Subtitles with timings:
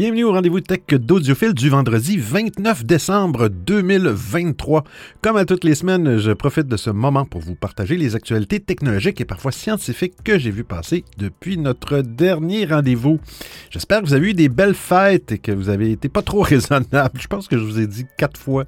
[0.00, 4.82] Bienvenue au rendez-vous tech d'Audiophile du vendredi 29 décembre 2023.
[5.20, 8.60] Comme à toutes les semaines, je profite de ce moment pour vous partager les actualités
[8.60, 13.20] technologiques et parfois scientifiques que j'ai vu passer depuis notre dernier rendez-vous.
[13.68, 16.40] J'espère que vous avez eu des belles fêtes et que vous avez été pas trop
[16.44, 17.20] raisonnable.
[17.20, 18.64] Je pense que je vous ai dit quatre fois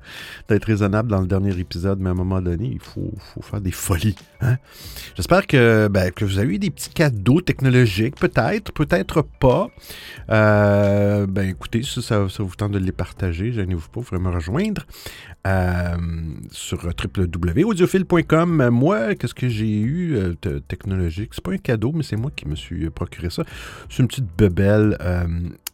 [0.50, 3.10] d'être raisonnable dans le dernier épisode, mais à un moment donné, il faut,
[3.40, 4.16] faire des folies.
[4.42, 4.58] Hein?
[5.14, 9.70] J'espère que, ben, que vous avez eu des petits cadeaux technologiques, peut-être, peut-être pas.
[10.28, 14.20] Euh, euh, ben écoutez, ça, ça, vous tente de les partager, gênez-vous pas, vous pourrez
[14.20, 14.86] me rejoindre
[15.46, 15.96] euh,
[16.50, 18.68] sur www.audiophile.com.
[18.70, 21.30] Moi, qu'est-ce que j'ai eu euh, technologique?
[21.32, 23.44] C'est pas un cadeau, mais c'est moi qui me suis procuré ça.
[23.88, 24.96] C'est une petite bebelle.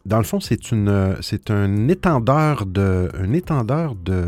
[0.05, 1.15] dans le fond, c'est une
[1.49, 4.25] un étendeur de un étendeur de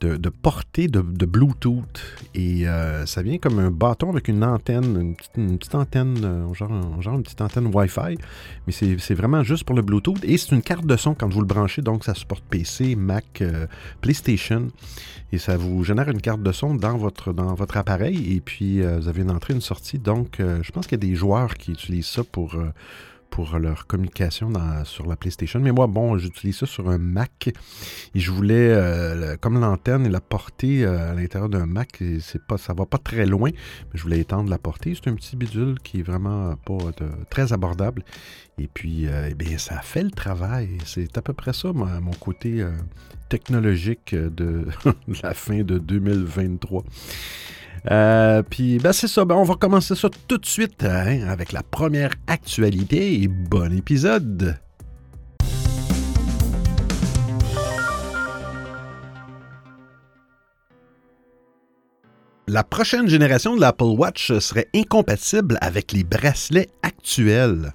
[0.00, 2.00] de, portée de, Bluetooth.
[2.34, 6.70] Et euh, ça vient comme un bâton avec une antenne, une petite, antenne, euh, genre,
[7.14, 8.18] une petite antenne Wi-Fi.
[8.66, 10.24] Mais c'est vraiment juste pour le Bluetooth.
[10.24, 11.82] Et c'est une carte de son quand vous le branchez.
[11.82, 13.66] Donc, ça supporte PC, Mac, euh,
[14.00, 14.68] PlayStation.
[15.32, 18.34] Et ça vous génère une carte de son dans votre, dans votre appareil.
[18.34, 19.98] Et puis, vous avez une entrée, une sortie.
[19.98, 22.56] Donc, je pense qu'il y a des joueurs qui utilisent ça pour
[23.30, 24.52] pour leur communication
[24.84, 25.60] sur la PlayStation.
[25.60, 27.48] Mais moi, bon, j'utilise ça sur un Mac
[28.14, 32.42] et je voulais, euh, comme l'antenne et la portée euh, à l'intérieur d'un Mac, c'est
[32.42, 34.94] pas, ça va pas très loin, mais je voulais étendre la portée.
[34.94, 36.78] C'est un petit bidule qui est vraiment pas
[37.30, 38.02] très abordable.
[38.58, 40.78] Et puis, euh, eh bien, ça fait le travail.
[40.84, 42.64] C'est à peu près ça, mon côté
[43.28, 44.66] technologique de
[45.22, 46.84] la fin de 2023.
[47.90, 49.24] Euh, puis, ben, c'est ça.
[49.24, 53.22] Ben, on va commencer ça tout de suite hein, avec la première actualité.
[53.22, 54.58] Et bon épisode!
[62.50, 67.74] La prochaine génération de l'Apple Watch serait incompatible avec les bracelets actuels.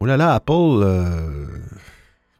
[0.00, 1.46] Oh là là, Apple, euh,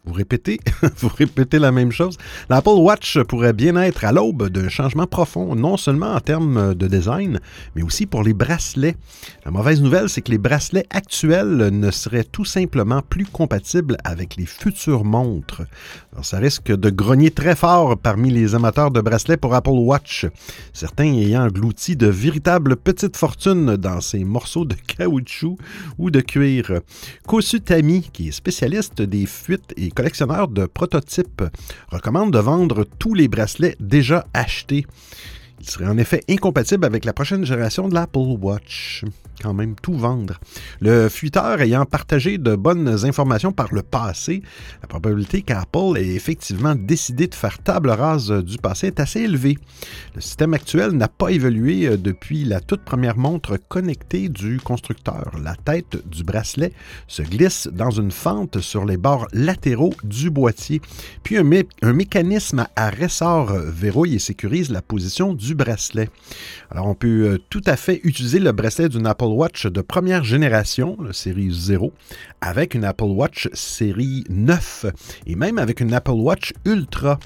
[0.04, 0.60] vous répétez,
[0.98, 2.16] vous répétez la même chose.
[2.48, 6.86] L'Apple Watch pourrait bien être à l'aube d'un changement profond, non seulement en termes de
[6.86, 7.38] design,
[7.76, 8.96] mais aussi pour les bracelets.
[9.44, 14.36] La mauvaise nouvelle, c'est que les bracelets actuels ne seraient tout simplement plus compatibles avec
[14.36, 15.62] les futures montres.
[16.12, 20.26] Alors, ça risque de grogner très fort parmi les amateurs de bracelets pour Apple Watch,
[20.72, 25.58] certains ayant englouti de véritables petites fortunes dans ces morceaux de caoutchouc
[25.98, 26.80] ou de cuir.
[27.26, 31.42] Kosutami, qui est spécialiste des fuites et collectionneur de prototypes,
[31.88, 34.86] recommande de vendre tous les bracelets déjà achetés.
[35.62, 39.04] Serait en effet incompatible avec la prochaine génération de l'Apple Watch
[39.40, 40.38] quand même tout vendre.
[40.80, 44.42] Le fuiteur ayant partagé de bonnes informations par le passé,
[44.82, 49.58] la probabilité qu'Apple ait effectivement décidé de faire table rase du passé est assez élevée.
[50.14, 55.30] Le système actuel n'a pas évolué euh, depuis la toute première montre connectée du constructeur.
[55.42, 56.72] La tête du bracelet
[57.06, 60.80] se glisse dans une fente sur les bords latéraux du boîtier,
[61.22, 61.48] puis un,
[61.82, 66.08] un mécanisme à ressort verrouille et sécurise la position du bracelet.
[66.70, 70.24] Alors on peut euh, tout à fait utiliser le bracelet d'une Apple Watch de première
[70.24, 71.92] génération, la série 0,
[72.40, 74.86] avec une Apple Watch série 9
[75.26, 77.18] et même avec une Apple Watch Ultra.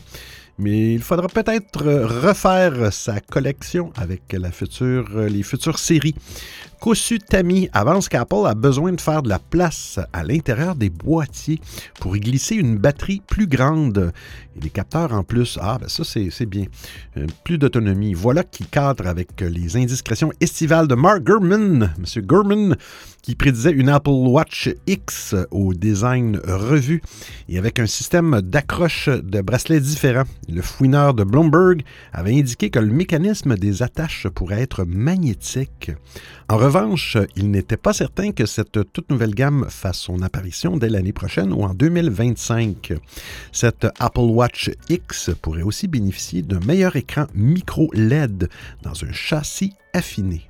[0.56, 6.14] Mais il faudra peut-être refaire sa collection avec future, les futures séries.
[6.84, 11.58] Kosutami avance qu'Apple a besoin de faire de la place à l'intérieur des boîtiers
[11.98, 14.12] pour y glisser une batterie plus grande.
[14.54, 16.66] Et les capteurs en plus, ah ben ça c'est bien,
[17.16, 18.12] euh, plus d'autonomie.
[18.12, 22.22] Voilà qui cadre avec les indiscrétions estivales de Mark Gurman, M.
[22.22, 22.76] Gurman,
[23.22, 27.00] qui prédisait une Apple Watch X au design revu
[27.48, 30.24] et avec un système d'accroche de bracelets différent.
[30.52, 35.90] Le fouineur de Bloomberg avait indiqué que le mécanisme des attaches pourrait être magnétique.
[36.50, 36.73] En revanche,
[37.36, 41.52] il n'était pas certain que cette toute nouvelle gamme fasse son apparition dès l'année prochaine
[41.52, 42.94] ou en 2025.
[43.52, 48.48] Cette Apple Watch X pourrait aussi bénéficier d'un meilleur écran micro LED
[48.82, 50.48] dans un châssis affiné.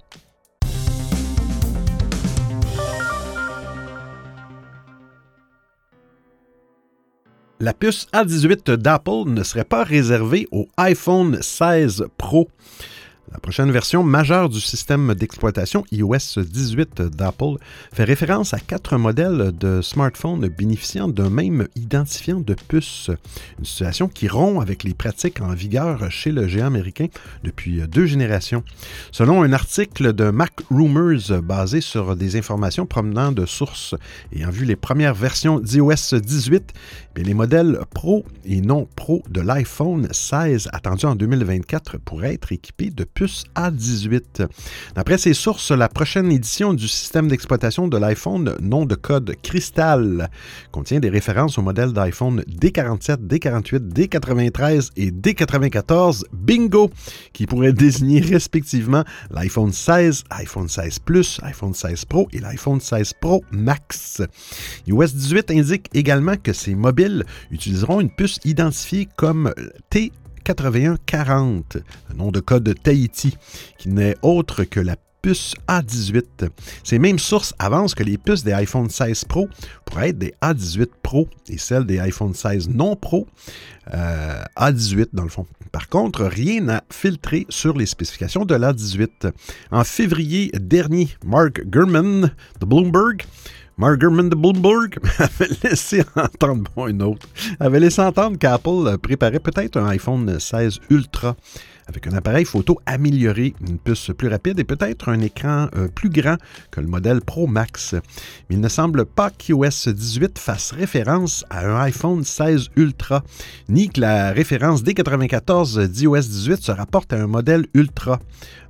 [7.60, 12.48] La puce A18 d'Apple ne serait pas réservée au iPhone 16 Pro.
[13.32, 17.56] La prochaine version majeure du système d'exploitation iOS 18 d'Apple
[17.92, 23.10] fait référence à quatre modèles de smartphones bénéficiant d'un même identifiant de puce,
[23.58, 27.06] une situation qui rompt avec les pratiques en vigueur chez le géant américain
[27.42, 28.62] depuis deux générations.
[29.10, 33.94] Selon un article de Mac Rumors basé sur des informations provenant de sources
[34.34, 36.72] ayant vu les premières versions d'iOS 18,
[37.22, 42.90] les modèles Pro et non Pro de l'iPhone 16 attendus en 2024 pourraient être équipés
[42.90, 44.48] de puce A18.
[44.96, 50.28] D'après ces sources, la prochaine édition du système d'exploitation de l'iPhone, nom de code Crystal,
[50.72, 56.90] contient des références aux modèles d'iPhone D47, D48, D93 et D94 Bingo,
[57.32, 63.12] qui pourraient désigner respectivement l'iPhone 16, iPhone 16 Plus, iPhone 16 Pro et l'iPhone 16
[63.20, 64.22] Pro Max.
[64.88, 67.03] iOS 18 indique également que ces mobiles
[67.50, 69.52] utiliseront une puce identifiée comme
[69.90, 70.12] T
[70.44, 71.78] 8140,
[72.10, 73.36] un nom de code Tahiti,
[73.78, 76.50] qui n'est autre que la puce A18.
[76.82, 79.48] Ces mêmes sources avancent que les puces des iPhone 16 Pro
[79.86, 83.26] pourraient être des A18 Pro et celles des iPhone 16 non Pro
[83.94, 85.46] euh, A18 dans le fond.
[85.72, 89.32] Par contre, rien n'a filtré sur les spécifications de l'A18.
[89.70, 92.30] En février dernier, Mark Gurman
[92.60, 93.24] de Bloomberg
[93.76, 97.26] Margaret de Bloomberg avait laissé entendre, une autre,
[97.58, 101.36] avait laissé entendre qu'Apple préparait peut-être un iPhone 16 Ultra
[101.86, 106.08] avec un appareil photo amélioré, une puce plus rapide et peut-être un écran euh, plus
[106.08, 106.36] grand
[106.70, 107.94] que le modèle Pro Max.
[108.48, 113.22] Mais il ne semble pas qu'iOS 18 fasse référence à un iPhone 16 Ultra,
[113.68, 118.18] ni que la référence D94 d'iOS 18 se rapporte à un modèle Ultra.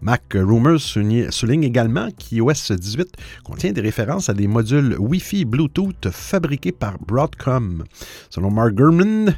[0.01, 3.09] Mac Rumors souligne également qu'iOS 18
[3.43, 7.85] contient des références à des modules Wi-Fi Bluetooth fabriqués par Broadcom.
[8.29, 9.35] Selon Mark Gurman,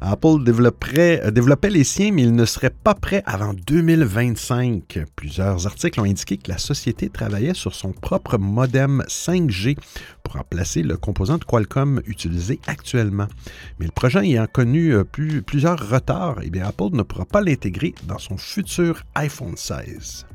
[0.00, 5.04] Apple développerait, euh, développait les siens, mais il ne serait pas prêt avant 2025.
[5.16, 9.76] Plusieurs articles ont indiqué que la société travaillait sur son propre modem 5G
[10.22, 13.28] pour remplacer le composant de Qualcomm utilisé actuellement.
[13.78, 18.18] Mais le projet ayant connu euh, plusieurs retards, eh Apple ne pourra pas l'intégrer dans
[18.18, 20.26] son futur iPhone 16.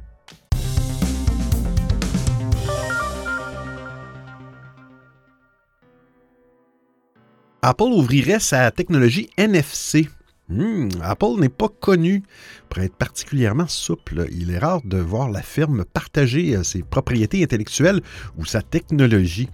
[7.61, 10.09] Apple ouvrirait sa technologie NFC.
[10.49, 12.23] Hmm, Apple n'est pas connu
[12.71, 14.27] pour être particulièrement souple.
[14.31, 18.01] Il est rare de voir la firme partager euh, ses propriétés intellectuelles
[18.37, 19.49] ou sa technologie.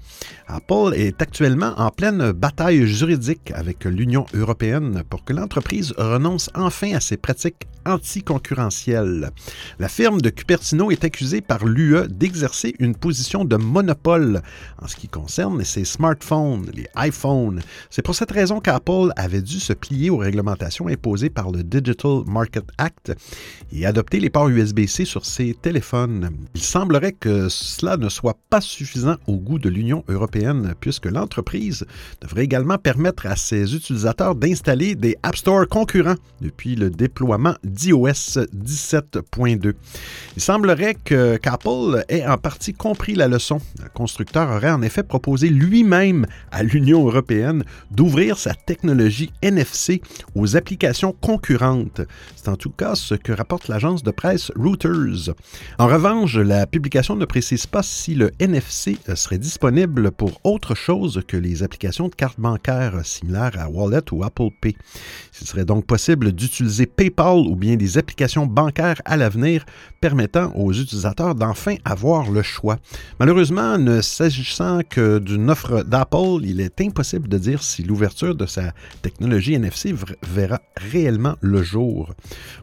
[0.47, 6.93] Apple est actuellement en pleine bataille juridique avec l'Union européenne pour que l'entreprise renonce enfin
[6.93, 9.31] à ses pratiques anticoncurrentielles.
[9.79, 14.41] La firme de Cupertino est accusée par l'UE d'exercer une position de monopole
[14.81, 17.61] en ce qui concerne ses smartphones, les iPhones.
[17.89, 22.21] C'est pour cette raison qu'Apple avait dû se plier aux réglementations imposées par le Digital
[22.27, 23.06] Market Act
[23.71, 26.31] et adopter les ports USB-C sur ses téléphones.
[26.56, 31.86] Il semblerait que cela ne soit pas suffisant au goût de l'Union européenne puisque l'entreprise
[32.21, 38.39] devrait également permettre à ses utilisateurs d'installer des App Store concurrents depuis le déploiement d'iOS
[38.56, 39.74] 17.2.
[40.36, 43.60] Il semblerait que qu'Apple ait en partie compris la leçon.
[43.81, 50.01] Le constructeur aurait en effet proposé lui-même à l'Union européenne d'ouvrir sa technologie NFC
[50.36, 52.01] aux applications concurrentes.
[52.36, 55.33] C'est en tout cas ce que rapporte l'agence de presse Reuters.
[55.79, 61.21] En revanche, la publication ne précise pas si le NFC serait disponible pour autre chose
[61.27, 64.75] que les applications de cartes bancaires similaires à Wallet ou Apple Pay.
[65.41, 69.65] Il serait donc possible d'utiliser PayPal ou bien des applications bancaires à l'avenir
[70.01, 72.77] permettant aux utilisateurs d'enfin avoir le choix.
[73.19, 78.45] Malheureusement, ne s'agissant que d'une offre d'Apple, il est impossible de dire si l'ouverture de
[78.45, 79.93] sa technologie NFC
[80.24, 82.13] verra réellement le jour.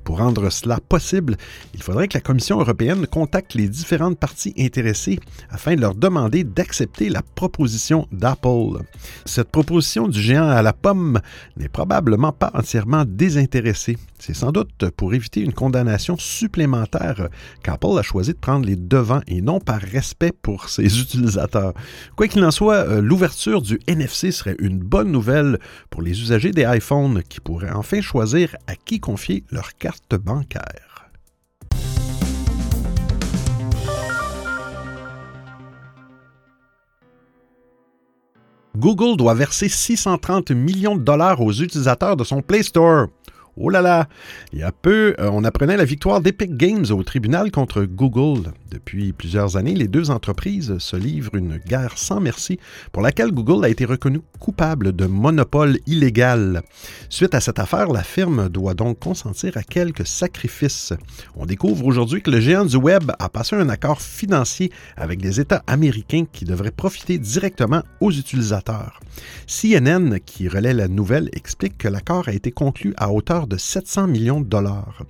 [0.05, 1.37] Pour rendre cela possible,
[1.75, 5.19] il faudrait que la Commission européenne contacte les différentes parties intéressées
[5.51, 8.79] afin de leur demander d'accepter la proposition d'Apple.
[9.27, 11.21] Cette proposition du géant à la pomme
[11.57, 13.99] n'est probablement pas entièrement désintéressée.
[14.19, 17.29] C'est sans doute pour éviter une condamnation supplémentaire
[17.63, 21.75] qu'Apple a choisi de prendre les devants et non par respect pour ses utilisateurs.
[22.17, 25.59] Quoi qu'il en soit, euh, l'ouverture du NFC serait une bonne nouvelle
[25.91, 30.95] pour les usagers des iPhones qui pourraient enfin choisir à qui confier leur carte bancaire.
[38.77, 43.07] Google doit verser 630 millions de dollars aux utilisateurs de son Play Store.
[43.57, 44.09] Oh là là!
[44.53, 48.53] Il y a peu, euh, on apprenait la victoire d'Epic Games au tribunal contre Google.
[48.69, 52.59] Depuis plusieurs années, les deux entreprises se livrent une guerre sans merci
[52.91, 56.63] pour laquelle Google a été reconnu coupable de monopole illégal.
[57.09, 60.93] Suite à cette affaire, la firme doit donc consentir à quelques sacrifices.
[61.37, 65.39] On découvre aujourd'hui que le géant du Web a passé un accord financier avec des
[65.39, 68.99] États américains qui devraient profiter directement aux utilisateurs.
[69.47, 74.07] CNN, qui relaie la nouvelle, explique que l'accord a été conclu à hauteur de 700
[74.07, 75.03] millions de dollars.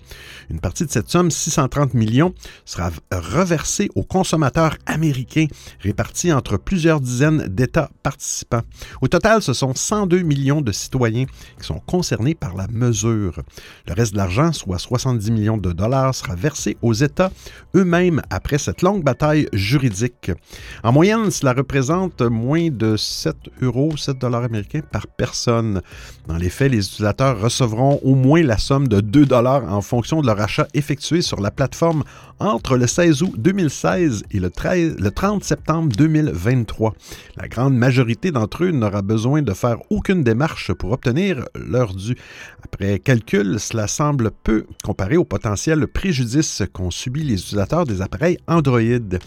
[0.51, 5.47] Une partie de cette somme, 630 millions, sera reversée aux consommateurs américains,
[5.81, 8.63] répartis entre plusieurs dizaines d'États participants.
[9.01, 11.27] Au total, ce sont 102 millions de citoyens
[11.59, 13.41] qui sont concernés par la mesure.
[13.87, 17.33] Le reste de l'argent, soit 70 millions de dollars, sera versé aux États
[17.75, 20.31] eux-mêmes après cette longue bataille juridique.
[20.83, 25.81] En moyenne, cela représente moins de 7 euros, 7 dollars américains par personne.
[26.27, 30.23] Dans les faits, les utilisateurs recevront au moins la somme de 2 dollars en fonction
[30.23, 32.05] de leur achat effectué sur la plateforme
[32.41, 36.95] entre le 16 août 2016 et le, 13, le 30 septembre 2023.
[37.37, 42.17] La grande majorité d'entre eux n'aura besoin de faire aucune démarche pour obtenir leur dû.
[42.65, 48.39] Après calcul, cela semble peu comparé au potentiel préjudice qu'ont subi les utilisateurs des appareils
[48.49, 48.81] Android.
[48.81, 49.19] Il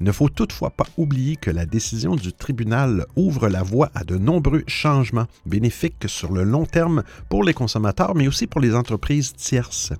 [0.00, 4.16] ne faut toutefois pas oublier que la décision du tribunal ouvre la voie à de
[4.16, 9.32] nombreux changements bénéfiques sur le long terme pour les consommateurs, mais aussi pour les entreprises
[9.34, 9.92] tierces.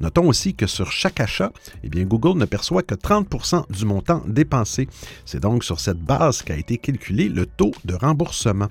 [0.00, 1.52] Notons aussi que sur chaque achat,
[1.84, 4.88] eh bien, Google ne perçoit que 30% du montant dépensé.
[5.24, 8.68] C'est donc sur cette base qu'a été calculé le taux de remboursement.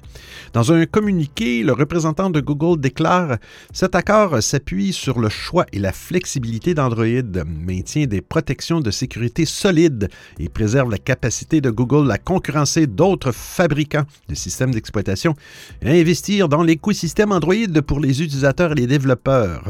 [0.54, 3.38] Dans un communiqué, le représentant de Google déclare
[3.74, 9.46] Cet accord s'appuie sur le choix et la flexibilité d'Android, maintient des protections de sécurité
[9.46, 10.10] solides
[10.40, 15.36] et préserve la capacité de Google à concurrencer d'autres fabricants de systèmes d'exploitation
[15.82, 17.56] et à investir dans l'écosystème Android
[17.86, 19.64] pour les utilisateurs et les développeurs peur.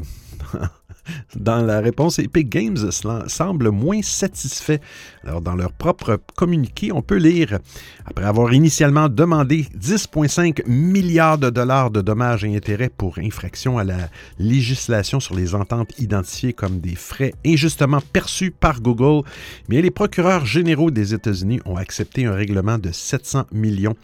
[1.36, 2.78] Dans la réponse, Epic Games
[3.28, 4.82] semble moins satisfait.
[5.24, 7.60] Alors, dans leur propre communiqué, on peut lire
[8.06, 13.84] Après avoir initialement demandé 10,5 milliards de dollars de dommages et intérêts pour infraction à
[13.84, 19.28] la législation sur les ententes identifiées comme des frais injustement perçus par Google,
[19.68, 23.96] les procureurs généraux des États-Unis ont accepté un règlement de 700 millions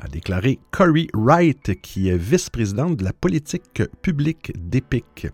[0.00, 5.26] a déclaré Corey Wright, qui est vice-présidente de la politique publique d'EPIC.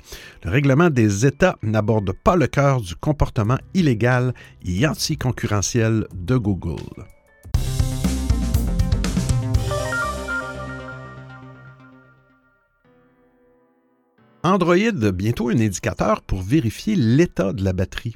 [0.45, 7.07] Le règlement des États n'aborde pas le cœur du comportement illégal et anticoncurrentiel de Google.
[14.43, 18.15] Android, bientôt un indicateur pour vérifier l'état de la batterie.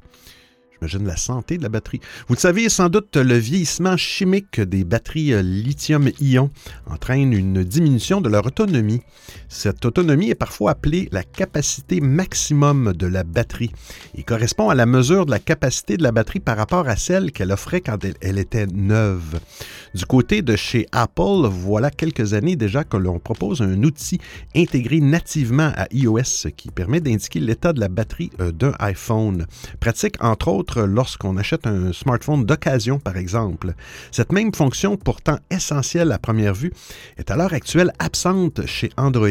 [0.80, 2.00] J'imagine la santé de la batterie.
[2.28, 6.50] Vous le savez sans doute, le vieillissement chimique des batteries euh, lithium-ion
[6.87, 9.00] entraîne une diminution de leur autonomie.
[9.49, 13.73] Cette autonomie est parfois appelée la capacité maximum de la batterie
[14.14, 17.32] et correspond à la mesure de la capacité de la batterie par rapport à celle
[17.32, 19.40] qu'elle offrait quand elle, était neuve.
[19.94, 24.20] Du côté de chez Apple, voilà quelques années déjà que l'on propose un outil
[24.54, 29.47] intégré nativement à iOS qui permet d'indiquer l'état de la batterie euh, d'un iPhone.
[29.80, 33.75] Pratique entre autres lorsqu'on achète un smartphone d'occasion, par exemple.
[34.11, 36.73] Cette même fonction, pourtant essentielle à première vue,
[37.17, 39.29] est à l'heure actuelle absente chez Android.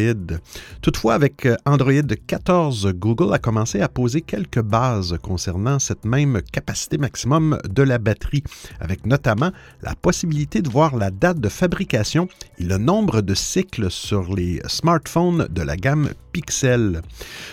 [0.81, 1.93] Toutefois, avec euh, Android
[2.27, 7.97] 14, Google a commencé à poser quelques bases concernant cette même capacité maximum de la
[7.97, 8.43] batterie,
[8.79, 9.51] avec notamment
[9.81, 12.27] la possibilité de voir la date de fabrication
[12.57, 17.01] et le nombre de cycles sur les smartphones de la gamme Pixel.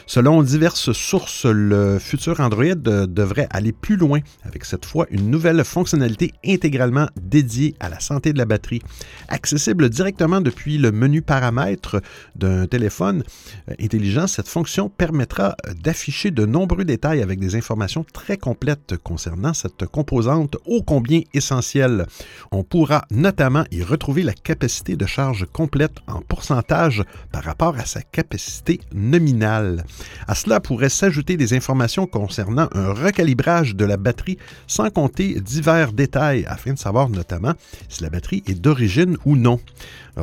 [0.07, 5.62] Selon diverses sources, le futur Android devrait aller plus loin avec cette fois une nouvelle
[5.64, 8.83] fonctionnalité intégralement dédiée à la santé de la batterie.
[9.28, 12.00] Accessible directement depuis le menu paramètres
[12.37, 13.23] d'un téléphone
[13.69, 19.54] euh, intelligent, cette fonction permettra d'afficher de nombreux détails avec des informations très complètes concernant
[19.54, 22.07] cette composante ô combien essentielle.
[22.50, 27.02] On pourra notamment y retrouver la capacité de charge complète en pourcentage
[27.33, 29.85] par rapport à sa capacité nominale.
[30.26, 35.94] À cela pourrait s'ajouter des informations concernant un recalibrage de la batterie, sans compter divers
[35.94, 37.54] détails afin de savoir notamment
[37.88, 39.59] si la batterie est d'origine ou non.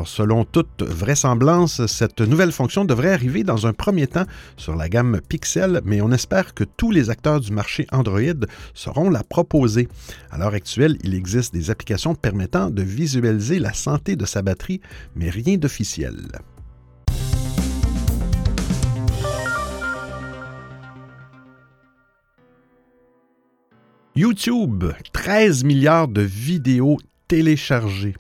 [0.06, 5.20] Selon toute vraisemblance, cette nouvelle fonction devrait arriver dans un premier temps sur la gamme
[5.28, 8.22] Pixel, mais on espère que tous les acteurs du marché Android
[8.74, 9.90] sauront la proposer.
[10.30, 14.80] À l'heure actuelle, il existe des applications permettant de visualiser la santé de sa batterie,
[15.16, 16.16] mais rien d'officiel.
[24.16, 26.98] YouTube, 13 milliards de vidéos
[27.30, 28.16] téléchargées.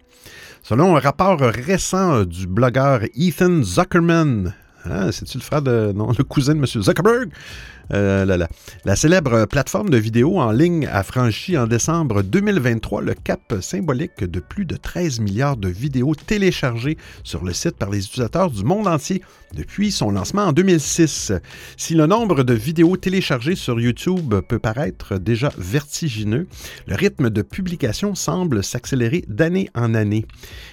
[0.63, 4.53] Selon un rapport récent du blogueur Ethan Zuckerman,
[4.85, 5.91] hein, c'est-tu le frère de.
[5.93, 6.65] Non, le cousin de M.
[6.65, 7.29] Zuckerberg?
[7.93, 8.47] Euh,
[8.85, 14.23] la, célèbre plateforme de vidéo en ligne a franchi en décembre 2023 le cap symbolique
[14.23, 18.63] de plus de 13 milliards de vidéos téléchargées sur le site par les utilisateurs du
[18.63, 19.21] monde entier
[19.53, 21.33] depuis son lancement en 2006.
[21.77, 26.47] Si le nombre de vidéos téléchargées sur YouTube peut paraître déjà vertigineux,
[26.87, 30.25] le rythme de publication semble s'accélérer d'année en année.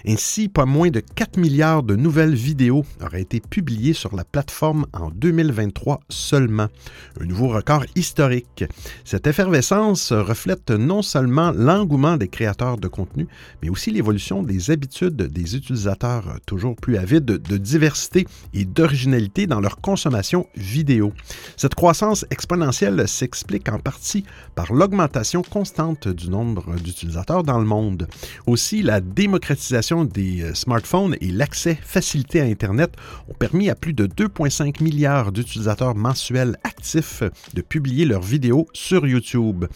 [0.07, 4.87] Ainsi, pas moins de 4 milliards de nouvelles vidéos auraient été publiées sur la plateforme
[4.93, 6.69] en 2023 seulement,
[7.21, 8.65] un nouveau record historique.
[9.05, 13.27] Cette effervescence reflète non seulement l'engouement des créateurs de contenu,
[13.63, 19.61] mais aussi l'évolution des habitudes des utilisateurs toujours plus avides de diversité et d'originalité dans
[19.61, 21.13] leur consommation vidéo.
[21.57, 24.25] Cette croissance exponentielle s'explique en partie
[24.55, 28.09] par l'augmentation constante du nombre d'utilisateurs dans le monde.
[28.47, 32.95] Aussi, la démocratisation des euh, smartphones et l'accès facilité à Internet
[33.29, 36.57] ont permis à plus de 2,5 milliards d'utilisateurs mensuels
[36.97, 39.67] de publier leurs vidéos sur YouTube.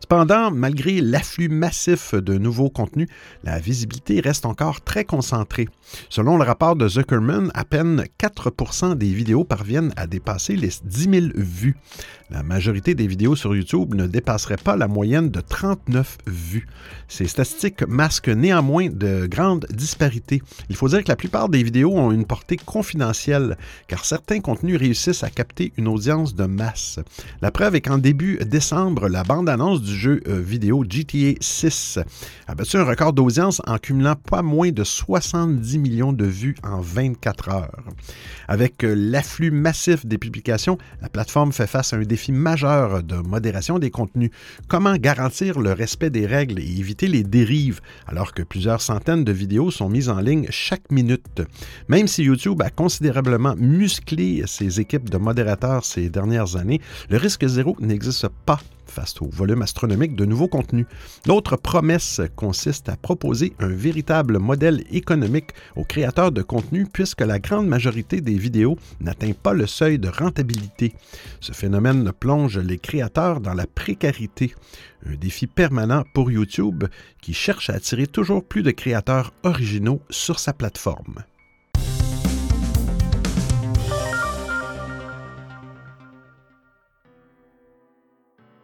[0.00, 3.08] Cependant, malgré l'afflux massif de nouveaux contenus,
[3.44, 5.68] la visibilité reste encore très concentrée.
[6.08, 11.10] Selon le rapport de Zuckerman, à peine 4% des vidéos parviennent à dépasser les 10
[11.10, 11.76] 000 vues.
[12.30, 16.66] La majorité des vidéos sur YouTube ne dépasserait pas la moyenne de 39 vues.
[17.06, 20.40] Ces statistiques masquent néanmoins de grandes disparités.
[20.70, 24.78] Il faut dire que la plupart des vidéos ont une portée confidentielle, car certains contenus
[24.78, 26.46] réussissent à capter une audience de
[27.40, 31.98] La preuve est qu'en début décembre, la bande-annonce du jeu euh, vidéo GTA 6
[32.46, 36.80] a battu un record d'audience en cumulant pas moins de 70 millions de vues en
[36.80, 37.84] 24 heures.
[38.48, 43.16] Avec euh, l'afflux massif des publications, la plateforme fait face à un défi majeur de
[43.16, 44.30] modération des contenus.
[44.68, 49.32] Comment garantir le respect des règles et éviter les dérives alors que plusieurs centaines de
[49.32, 51.42] vidéos sont mises en ligne chaque minute?
[51.88, 56.80] Même si YouTube a considérablement musclé ses équipes de modérateurs ces dernières années,
[57.10, 58.60] le risque zéro n'existe pas
[58.92, 60.86] face au volume astronomique de nouveaux contenus.
[61.26, 67.38] L'autre promesse consiste à proposer un véritable modèle économique aux créateurs de contenu puisque la
[67.38, 70.92] grande majorité des vidéos n'atteint pas le seuil de rentabilité.
[71.40, 74.54] Ce phénomène plonge les créateurs dans la précarité,
[75.06, 76.84] un défi permanent pour YouTube
[77.20, 81.24] qui cherche à attirer toujours plus de créateurs originaux sur sa plateforme.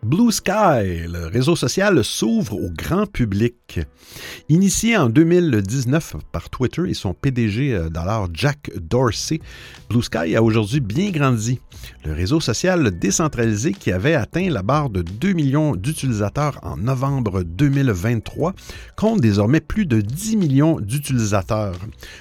[0.08, 3.80] Blue Sky, le réseau social, s'ouvre au grand public.
[4.48, 9.40] Initié en 2019 par Twitter et son PDG euh, d'alors Jack Dorsey,
[9.90, 11.60] Blue Sky a aujourd'hui bien grandi.
[12.06, 17.42] Le réseau social décentralisé qui avait atteint la barre de 2 millions d'utilisateurs en novembre
[17.42, 18.54] 2023
[18.96, 21.76] compte désormais plus de 10 millions d'utilisateurs.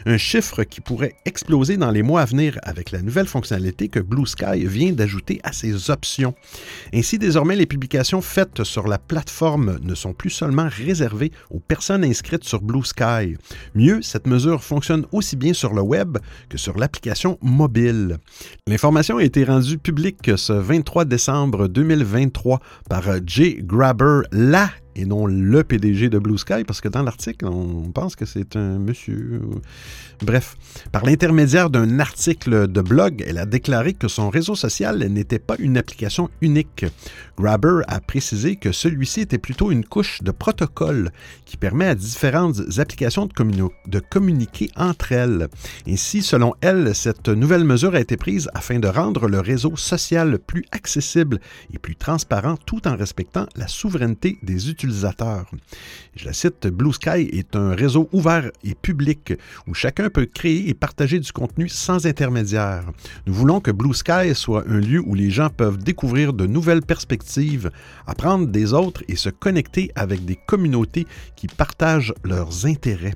[0.05, 4.01] Un chiffre qui pourrait exploser dans les mois à venir avec la nouvelle fonctionnalité que
[4.01, 6.35] Blue Sky vient d'ajouter à ses options.
[6.93, 12.03] Ainsi, désormais, les publications faites sur la plateforme ne sont plus seulement réservées aux personnes
[12.03, 13.37] inscrites sur Blue Sky.
[13.75, 16.17] Mieux, cette mesure fonctionne aussi bien sur le web
[16.49, 18.17] que sur l'application mobile.
[18.65, 22.59] L'information a été rendue publique ce 23 décembre 2023
[22.89, 27.45] par Jay Grabber, la et non le PDG de Blue Sky, parce que dans l'article,
[27.45, 29.41] on pense que c'est un monsieur.
[30.23, 30.55] Bref,
[30.91, 35.55] par l'intermédiaire d'un article de blog, elle a déclaré que son réseau social n'était pas
[35.59, 36.85] une application unique.
[37.37, 41.11] Grabber a précisé que celui-ci était plutôt une couche de protocole
[41.45, 43.33] qui permet à différentes applications de,
[43.87, 45.47] de communiquer entre elles.
[45.87, 50.39] Ainsi, selon elle, cette nouvelle mesure a été prise afin de rendre le réseau social
[50.39, 51.39] plus accessible
[51.71, 57.29] et plus transparent tout en respectant la souveraineté des utilisateurs je la cite, Blue Sky
[57.31, 59.33] est un réseau ouvert et public
[59.67, 62.85] où chacun peut créer et partager du contenu sans intermédiaire.
[63.25, 66.81] Nous voulons que Blue Sky soit un lieu où les gens peuvent découvrir de nouvelles
[66.81, 67.71] perspectives,
[68.05, 73.13] apprendre des autres et se connecter avec des communautés qui partagent leurs intérêts.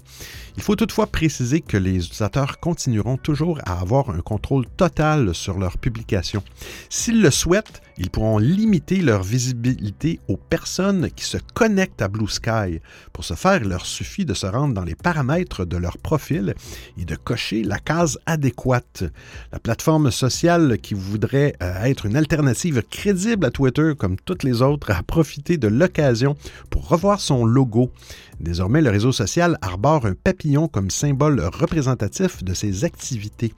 [0.58, 5.58] Il faut toutefois préciser que les utilisateurs continueront toujours à avoir un contrôle total sur
[5.58, 6.44] leurs publications.
[6.90, 12.28] S'ils le souhaitent, ils pourront limiter leur visibilité aux personnes qui se connectent à Blue
[12.28, 12.82] Sky.
[13.14, 16.56] Pour ce faire, il leur suffit de se rendre dans les paramètres de leur profil
[16.98, 19.04] et de cocher la case adéquate.
[19.52, 24.64] La plateforme sociale qui voudrait euh, être une alternative crédible à Twitter comme toutes les
[24.64, 26.36] autres a profité de l'occasion
[26.72, 27.92] pour revoir son logo.
[28.42, 33.54] Désormais, le réseau social arbore un papillon comme symbole représentatif de ses activités.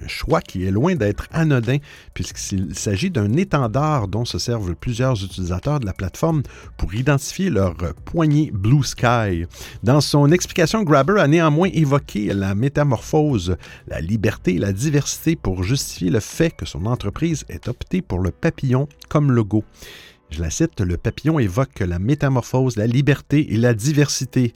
[0.00, 1.78] Un choix qui est loin d'être anodin
[2.14, 6.44] puisqu'il s'agit d'un étendard dont se servent plusieurs utilisateurs de la plateforme
[6.76, 7.74] pour identifier leur
[8.04, 9.46] poignée Blue Sky.
[9.82, 13.56] Dans son explication, Grabber a néanmoins évoqué la métamorphose,
[13.88, 18.20] la liberté et la diversité pour justifier le fait que son entreprise ait opté pour
[18.20, 19.64] le papillon comme logo.
[20.30, 24.52] Je la cite, le papillon évoque la métamorphose, la liberté et la diversité.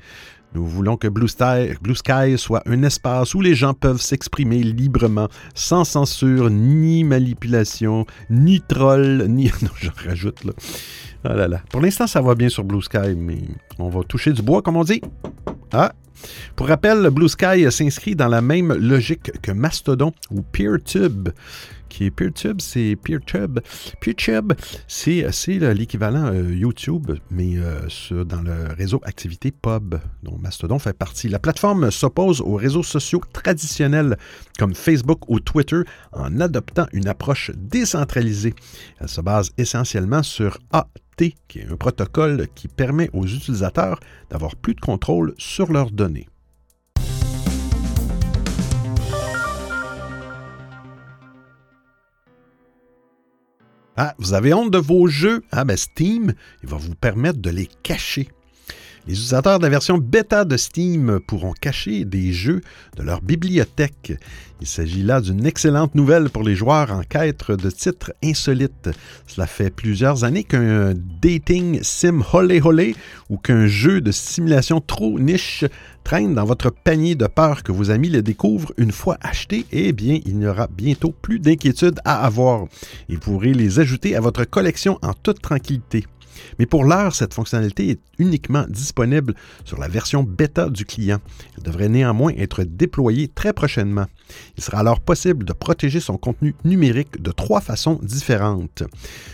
[0.54, 5.85] Nous voulons que Blue Sky, soit un espace où les gens peuvent s'exprimer librement, sans
[5.85, 9.50] censure, ni manipulation, ni troll, ni...
[9.62, 10.52] Non, je rajoute là.
[11.24, 11.62] Ah là là.
[11.70, 13.38] Pour l'instant, ça va bien sur Blue Sky, mais
[13.78, 15.00] on va toucher du bois, comme on dit.
[15.72, 15.92] Ah,
[16.54, 21.30] pour rappel, Blue Sky s'inscrit dans la même logique que Mastodon ou PeerTube,
[21.92, 23.61] qui PeerTube, c'est PeerTube.
[24.00, 24.55] PeerTube,
[24.88, 25.26] c'est,
[25.74, 31.28] l'équivalent euh, YouTube, mais euh, dans le réseau Activité Pub, dont Mastodon fait partie.
[31.28, 34.16] La plateforme s'oppose aux réseaux sociaux traditionnels
[34.59, 38.55] comme Facebook ou Twitter en adoptant une approche décentralisée.
[38.98, 40.87] Elle se base essentiellement sur AT,
[41.46, 44.00] qui est un protocole qui permet aux utilisateurs
[44.31, 46.26] d'avoir plus de contrôle sur leurs données.
[53.96, 55.42] Ah, vous avez honte de vos jeux?
[55.52, 58.28] Ah, ben Steam, il va vous permettre de les cacher.
[59.08, 62.60] Les utilisateurs de la version bêta de Steam pourront cacher des jeux
[62.96, 64.12] de leur bibliothèque.
[64.60, 68.90] Il s'agit là d'une excellente nouvelle pour les joueurs en quête de titres insolites.
[69.26, 72.94] Cela fait plusieurs années qu'un dating sim holé holé
[73.28, 75.64] ou qu'un jeu de simulation trop niche
[76.04, 79.92] traîne dans votre panier de peur que vos amis le découvrent une fois acheté, eh
[79.92, 82.66] bien, il n'y aura bientôt plus d'inquiétude à avoir.
[83.08, 86.04] Vous pourrez les ajouter à votre collection en toute tranquillité.
[86.59, 91.18] Mais pour l'heure, cette fonctionnalité est uniquement disponible sur la version bêta du client.
[91.57, 94.07] Elle devrait néanmoins être déployée très prochainement.
[94.57, 98.83] Il sera alors possible de protéger son contenu numérique de trois façons différentes.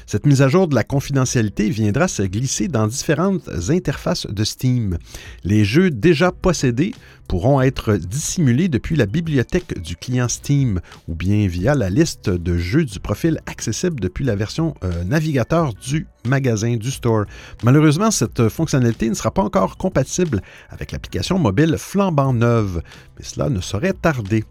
[0.07, 4.99] Cette mise à jour de la confidentialité viendra se glisser dans différentes interfaces de Steam.
[5.45, 6.95] Les jeux déjà possédés
[7.29, 12.57] pourront être dissimulés depuis la bibliothèque du client Steam ou bien via la liste de
[12.57, 17.25] jeux du profil accessible depuis la version euh, navigateur du magasin du store.
[17.63, 22.83] Malheureusement, cette fonctionnalité ne sera pas encore compatible avec l'application mobile flambant neuve,
[23.19, 24.45] mais cela ne saurait tarder.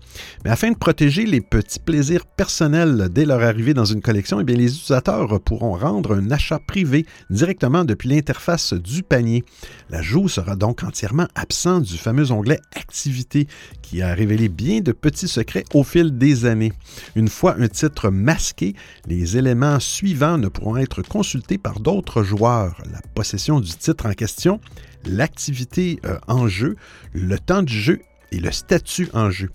[0.44, 4.44] Mais afin de protéger les petits plaisirs personnels dès leur arrivée dans une collection, eh
[4.44, 9.44] bien, les utilisateurs pourront rendre un achat privé directement depuis l'interface du panier.
[9.90, 13.48] L'ajout sera donc entièrement absent du fameux onglet Activité
[13.82, 16.74] qui a révélé bien de petits secrets au fil des années.
[17.16, 18.76] Une fois un titre masqué,
[19.08, 22.82] les éléments suivants ne pourront être consultés par d'autres joueurs.
[22.92, 24.60] La possession du titre en question,
[25.06, 26.76] l'activité euh, en jeu,
[27.14, 28.00] le temps du jeu
[28.32, 29.50] et le statut en jeu.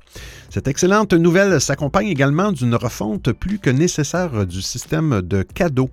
[0.50, 5.88] Cette excellente nouvelle s'accompagne également d'une refonte plus que nécessaire du système de cadeaux.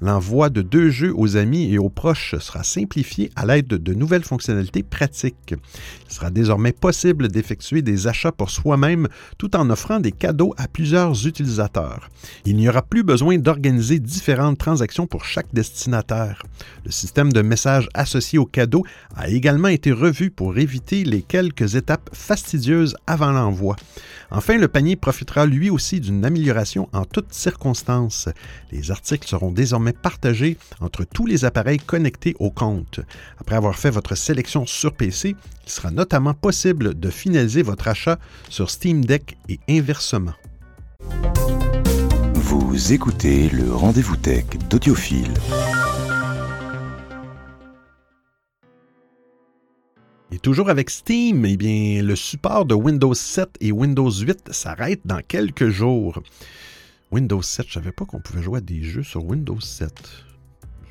[0.00, 4.22] L'envoi de deux jeux aux amis et aux proches sera simplifié à l'aide de nouvelles
[4.22, 5.54] fonctionnalités pratiques.
[6.08, 10.68] Il sera désormais possible d'effectuer des achats pour soi-même tout en offrant des cadeaux à
[10.68, 12.08] plusieurs utilisateurs.
[12.44, 16.44] Il n'y aura plus besoin d'organiser différentes transactions pour chaque destinataire.
[16.84, 18.84] Le système de messages associé aux cadeaux
[19.16, 23.76] a également été revu pour éviter les quelques étapes fastidieuses avant l'envoi.
[24.30, 28.28] Enfin, le panier profitera lui aussi d'une amélioration en toutes circonstances.
[28.72, 33.00] Les articles seront désormais partagés entre tous les appareils connectés au compte.
[33.38, 38.18] Après avoir fait votre sélection sur PC, il sera notamment possible de finaliser votre achat
[38.48, 40.34] sur Steam Deck et inversement.
[42.34, 45.32] Vous écoutez le rendez-vous tech d'Audiophile.
[50.34, 55.00] Et toujours avec Steam, eh bien, le support de Windows 7 et Windows 8 s'arrête
[55.04, 56.20] dans quelques jours.
[57.12, 59.92] Windows 7, je savais pas qu'on pouvait jouer à des jeux sur Windows 7.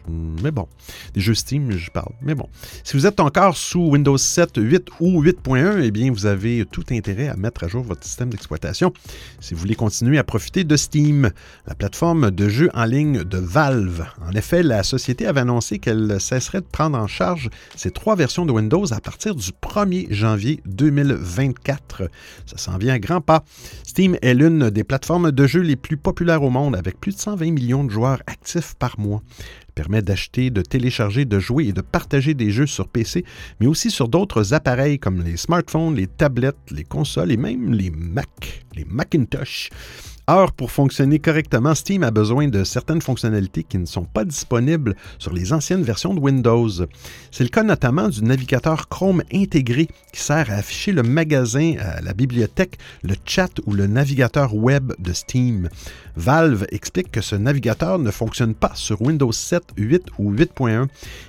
[0.08, 0.68] Mais bon,
[1.14, 2.12] des jeux Steam, je parle.
[2.22, 2.48] Mais bon,
[2.84, 6.84] si vous êtes encore sous Windows 7, 8 ou 8.1, eh bien, vous avez tout
[6.92, 8.94] intérêt à mettre à jour votre système d'exploitation
[9.40, 11.32] si vous voulez continuer à profiter de Steam,
[11.68, 14.06] la plateforme de jeux en ligne de Valve.
[14.28, 18.46] En effet, la société avait annoncé qu'elle cesserait de prendre en charge ces trois versions
[18.46, 22.10] de Windows à partir du 1er janvier 2024.
[22.46, 23.44] Ça s'en vient à grands pas.
[23.86, 27.20] Steam est l'une des plateformes de jeux les plus populaires au monde avec plus de
[27.20, 29.22] 120 millions de joueurs actifs par mois
[29.74, 33.26] permet d'acheter, de télécharger, de jouer et de partager des jeux sur PC,
[33.60, 37.92] mais aussi sur d'autres appareils comme les smartphones, les tablettes, les consoles et même les
[37.92, 39.70] Mac, les Macintosh.
[40.28, 44.96] Or, pour fonctionner correctement, Steam a besoin de certaines fonctionnalités qui ne sont pas disponibles
[45.20, 46.70] sur les anciennes versions de Windows.
[47.30, 52.00] C'est le cas notamment du navigateur Chrome intégré qui sert à afficher le magasin, euh,
[52.02, 55.68] la bibliothèque, le chat ou le navigateur web de Steam.
[56.16, 60.88] Valve explique que ce navigateur ne fonctionne pas sur Windows 7, 8 ou 8.1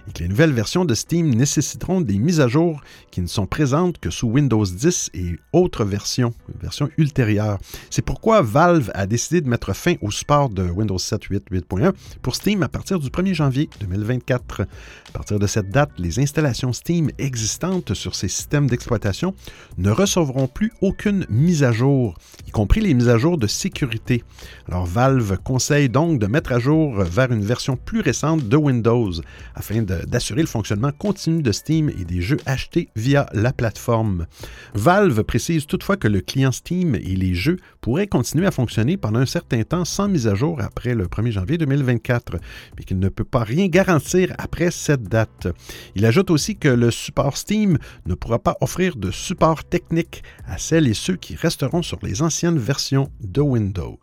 [0.09, 2.81] et que les nouvelles versions de Steam nécessiteront des mises à jour
[3.11, 7.59] qui ne sont présentes que sous Windows 10 et autres versions, versions ultérieures.
[7.91, 11.93] C'est pourquoi Valve a décidé de mettre fin au support de Windows 7, 8, 8.1
[12.23, 14.63] pour Steam à partir du 1er janvier 2024.
[14.63, 14.67] À
[15.13, 19.35] partir de cette date, les installations Steam existantes sur ces systèmes d'exploitation
[19.79, 22.17] ne recevront plus aucune mise à jour,
[22.55, 24.23] compris les mises à jour de sécurité.
[24.69, 29.11] Alors Valve conseille donc de mettre à jour vers une version plus récente de Windows
[29.57, 34.27] afin d'assurer le fonctionnement continu de Steam et des jeux achetés via la plateforme.
[34.75, 39.19] Valve précise toutefois que le client Steam et les jeux pourraient continuer à fonctionner pendant
[39.19, 42.37] un certain temps sans mise à jour après le 1er janvier 2024,
[42.79, 45.49] mais qu'il ne peut pas rien garantir après cette date.
[45.97, 50.57] Il ajoute aussi que le support Steam ne pourra pas offrir de support technique à
[50.57, 53.99] celles et ceux qui resteront sur les versions de Windows.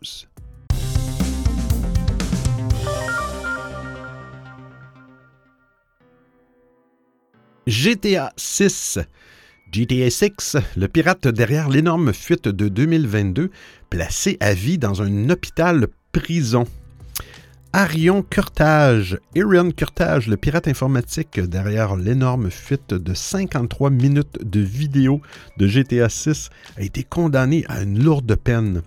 [7.66, 8.98] GTA 6.
[9.72, 13.50] GTA 6, le pirate derrière l'énorme fuite de 2022,
[13.88, 16.66] placé à vie dans un hôpital prison.
[17.74, 25.22] Arion Curtage, Arion Curtage, le pirate informatique derrière l'énorme fuite de 53 minutes de vidéo
[25.56, 28.82] de GTA 6, a été condamné à une lourde peine.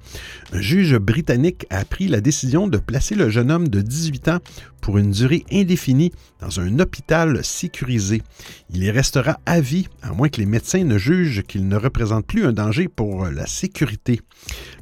[0.54, 4.40] Un juge britannique a pris la décision de placer le jeune homme de 18 ans
[4.86, 8.22] pour une durée indéfinie dans un hôpital sécurisé.
[8.70, 12.28] Il y restera à vie, à moins que les médecins ne jugent qu'il ne représente
[12.28, 14.22] plus un danger pour la sécurité.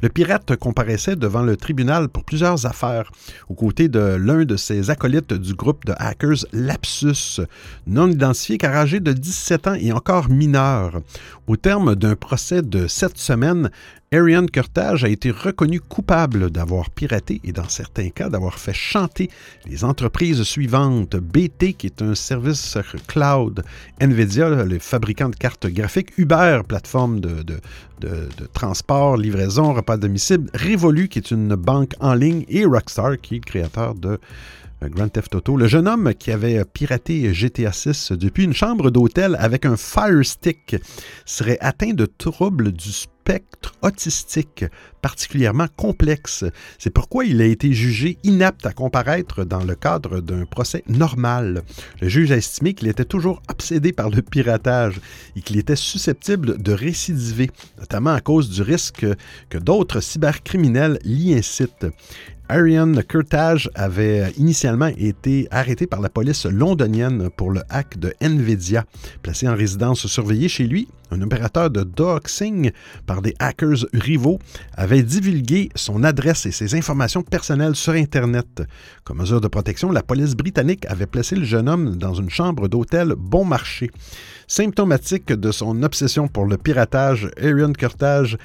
[0.01, 3.13] Le pirate comparaissait devant le tribunal pour plusieurs affaires,
[3.47, 7.41] aux côtés l'un de ses acolytes du groupe de hackers Lapsus,
[7.87, 11.01] non identifié car âgé de 17 ans et encore mineur.
[11.47, 13.69] Au terme d'un procès de sept semaines,
[14.13, 19.27] Ariane Curtage a été reconnu coupable d'avoir piraté et dans certains cas d'avoir fait chanter
[19.65, 21.15] les entreprises suivantes.
[21.15, 23.63] BT, qui est un service cloud,
[23.99, 27.43] Nvidia, le fabricant de cartes graphiques, Uber, plateforme de,
[28.53, 33.35] transport, livraison, repas de domicile, Revolut, qui est une banque en ligne, et Rockstar, qui
[33.35, 34.19] est le créateur de
[34.83, 35.57] euh, Grand Theft Auto.
[35.57, 40.23] Le jeune homme qui avait piraté GTA 6 depuis une chambre d'hôtel avec un Fire
[40.23, 40.75] Stick
[41.25, 42.91] serait atteint de troubles du
[43.23, 44.65] spectre autistique
[45.01, 46.43] particulièrement complexe.
[46.77, 51.61] C'est pourquoi il a été jugé inapte à comparaître dans le cadre d'un procès normal.
[52.01, 54.99] Le juge a estimé qu'il était toujours obsédé par le piratage
[55.37, 59.05] et qu'il était susceptible de récidiver, notamment à cause du risque
[59.49, 61.87] que d'autres cybercriminels l'y incitent.
[62.53, 68.85] Ariane Curtage avait initialement été arrêté par la police londonienne pour le hack de Nvidia.
[69.23, 72.71] Placé en résidence surveillée chez lui, un opérateur de doxing
[73.05, 74.39] par des hackers rivaux
[74.75, 78.63] avait divulgué son adresse et ses informations personnelles sur Internet.
[79.03, 82.67] Comme mesure de protection, la police britannique avait placé le jeune homme dans une chambre
[82.67, 83.89] d'hôtel bon marché.
[84.47, 88.37] Symptomatique de son obsession pour le piratage, Ariane Curtage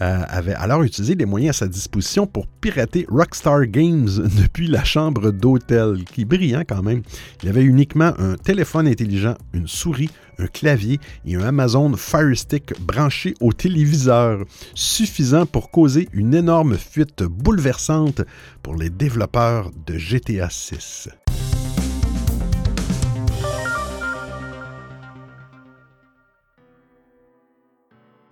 [0.00, 4.08] euh, avait alors utilisé les moyens à sa disposition pour pirater Rockstar Games
[4.42, 7.02] depuis la chambre d'hôtel, qui est brillant quand même.
[7.42, 12.78] Il avait uniquement un téléphone intelligent, une souris, un clavier et un Amazon Fire Stick
[12.80, 18.22] branché au téléviseur, suffisant pour causer une énorme fuite bouleversante
[18.62, 21.08] pour les développeurs de GTA 6.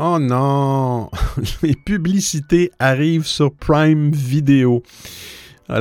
[0.07, 1.09] Oh non,
[1.63, 4.83] les publicités arrivent sur Prime Video.
[5.71, 5.75] Oh.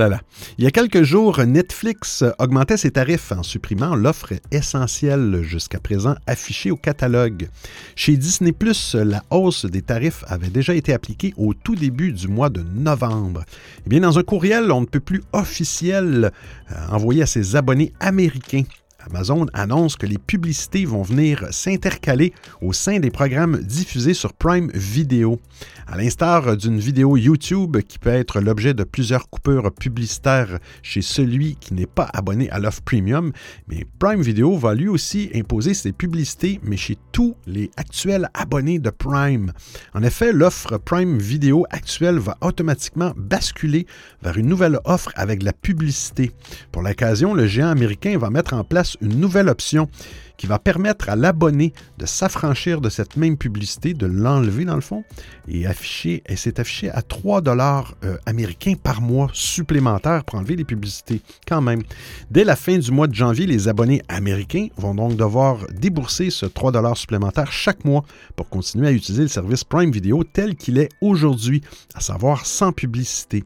[0.57, 6.15] Il y a quelques jours, Netflix augmentait ses tarifs en supprimant l'offre essentielle jusqu'à présent
[6.25, 7.49] affichée au catalogue.
[7.97, 8.51] Chez Disney⁇
[9.03, 13.43] la hausse des tarifs avait déjà été appliquée au tout début du mois de novembre.
[13.85, 16.31] Eh bien, dans un courriel on ne peut plus officiel
[16.71, 18.63] euh, envoyé à ses abonnés américains,
[19.09, 24.71] Amazon annonce que les publicités vont venir s'intercaler au sein des programmes diffusés sur Prime
[24.73, 25.39] Video.
[25.87, 31.55] À l'instar d'une vidéo YouTube qui peut être l'objet de plusieurs coupures publicitaires chez celui
[31.55, 33.31] qui n'est pas abonné à l'offre premium,
[33.67, 38.79] mais Prime Video va lui aussi imposer ses publicités, mais chez tous les actuels abonnés
[38.79, 39.51] de Prime.
[39.93, 43.85] En effet, l'offre Prime Video actuelle va automatiquement basculer
[44.21, 46.31] vers une nouvelle offre avec la publicité.
[46.71, 49.89] Pour l'occasion, le géant américain va mettre en place une nouvelle option
[50.37, 54.81] qui va permettre à l'abonné de s'affranchir de cette même publicité, de l'enlever dans le
[54.81, 55.03] fond,
[55.47, 60.55] et afficher, et c'est affiché à 3 dollars euh, américains par mois supplémentaires pour enlever
[60.55, 61.21] les publicités.
[61.47, 61.83] Quand même.
[62.31, 66.45] Dès la fin du mois de janvier, les abonnés américains vont donc devoir débourser ce
[66.45, 68.03] 3 dollars supplémentaires chaque mois
[68.35, 71.61] pour continuer à utiliser le service Prime Video tel qu'il est aujourd'hui,
[71.93, 73.43] à savoir sans publicité.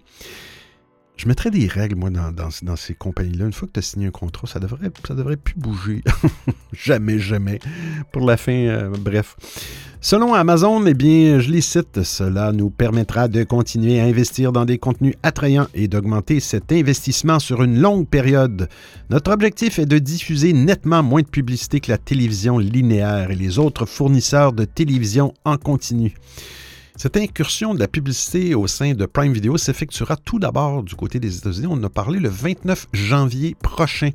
[1.17, 3.45] Je mettrais des règles, moi, dans, ces compagnies-là.
[3.45, 6.03] Une fois que tu as signé un contrat, ça devrait, devrait plus bouger.
[6.73, 7.60] jamais, jamais.
[8.12, 9.36] Pour la fin, euh, bref.
[9.99, 14.63] Selon Amazon, eh bien, je les cite, cela nous permettra de continuer à investir dans
[14.63, 18.69] des contenus attrayants et d'augmenter cet investissement sur une longue période.
[19.10, 23.58] Notre objectif est de diffuser nettement moins de publicité que la télévision linéaire et les
[23.58, 26.13] autres fournisseurs de télévision en continu.
[27.00, 31.20] Cette incursion de la publicité au sein de Prime Video s'effectuera tout d'abord du côté
[31.20, 31.68] des États-Unis.
[31.70, 34.10] On en a parlé le 29 janvier prochain.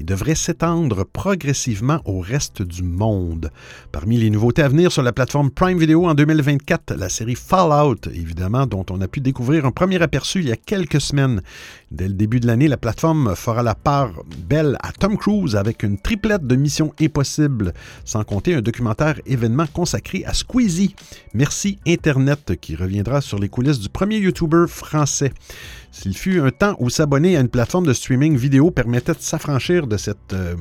[0.00, 3.52] Il devrait s'étendre progressivement au reste du monde.
[3.92, 8.08] Parmi les nouveautés à venir sur la plateforme Prime Video en 2024, la série Fallout,
[8.12, 11.40] évidemment, dont on a pu découvrir un premier aperçu il y a quelques semaines.
[11.92, 14.10] Dès le début de l'année, la plateforme fera la part
[14.48, 19.66] belle à Tom Cruise avec une triplette de missions impossibles, sans compter un documentaire événement
[19.72, 20.96] consacré à Squeezie.
[21.32, 22.23] Merci Internet
[22.60, 25.32] qui reviendra sur les coulisses du premier YouTuber français.
[25.90, 29.86] S'il fut un temps où s'abonner à une plateforme de streaming vidéo permettait de s'affranchir
[29.86, 30.54] de cette euh,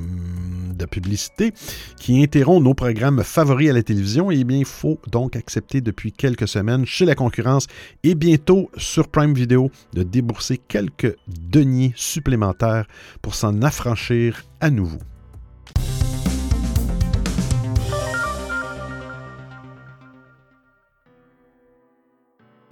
[0.73, 1.53] de publicité
[1.99, 6.11] qui interrompt nos programmes favoris à la télévision, eh bien, il faut donc accepter depuis
[6.11, 7.67] quelques semaines chez la concurrence
[8.03, 12.85] et bientôt sur Prime Video de débourser quelques deniers supplémentaires
[13.21, 14.99] pour s'en affranchir à nouveau.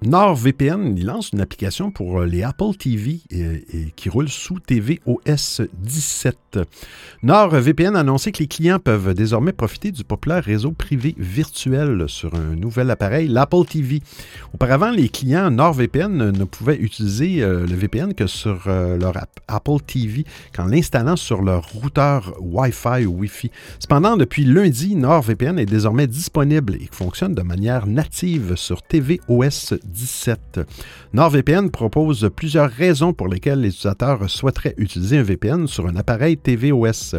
[0.04, 3.20] NordVPN, lance une application pour euh, les Apple TV
[3.96, 6.58] qui roule sous tvOS 17.
[7.22, 12.34] NordVPN a annoncé que les clients peuvent désormais profiter du populaire réseau privé virtuel sur
[12.34, 14.02] un nouvel appareil, l'Apple TV.
[14.52, 19.16] Auparavant, les clients NordVPN ne pouvaient utiliser euh, le VPN que sur euh, leur
[19.48, 23.50] Apple TV qu'en l'installant sur leur routeur Wi-Fi ou Wi-Fi.
[23.78, 29.91] Cependant, depuis lundi, NordVPN est désormais disponible et fonctionne de manière native sur tvOS 17.
[29.92, 30.60] 17.
[31.12, 36.36] NordVPN propose plusieurs raisons pour lesquelles les utilisateurs souhaiteraient utiliser un VPN sur un appareil
[36.36, 37.16] tvOS.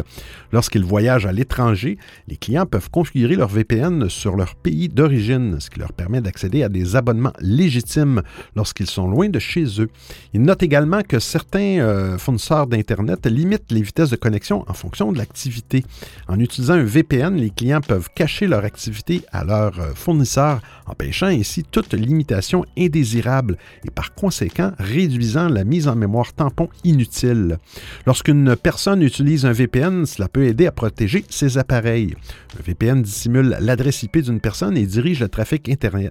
[0.52, 5.70] Lorsqu'ils voyagent à l'étranger, les clients peuvent configurer leur VPN sur leur pays d'origine, ce
[5.70, 8.22] qui leur permet d'accéder à des abonnements légitimes
[8.56, 9.88] lorsqu'ils sont loin de chez eux.
[10.32, 15.12] Ils notent également que certains euh, fournisseurs d'Internet limitent les vitesses de connexion en fonction
[15.12, 15.84] de l'activité.
[16.28, 21.26] En utilisant un VPN, les clients peuvent cacher leur activité à leur euh, fournisseur, empêchant
[21.26, 27.58] ainsi toute limitation indésirable et par conséquent réduisant la mise en mémoire tampon inutile.
[28.06, 32.14] Lorsqu'une personne utilise un VPN, cela peut aider à protéger ses appareils.
[32.58, 35.68] Un VPN dissimule l'adresse IP d'une personne et dirige le trafic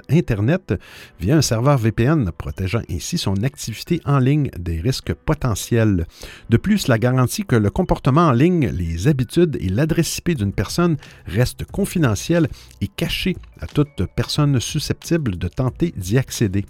[0.10, 0.74] Internet
[1.20, 6.06] via un serveur VPN, protégeant ainsi son activité en ligne des risques potentiels.
[6.50, 10.54] De plus, la garantie que le comportement en ligne, les habitudes et l'adresse IP d'une
[10.54, 12.48] personne restent confidentiels
[12.82, 16.66] et cachés à toute personne susceptible de tenter d'y accéder.